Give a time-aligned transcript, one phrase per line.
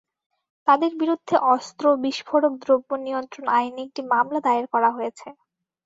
[0.67, 5.27] তাঁদের বিরুদ্ধে অস্ত্র, বিস্ফোরক দ্রব্য নিয়ন্ত্রণ আইনে একটি মামলা দায়ের করা হয়েছে।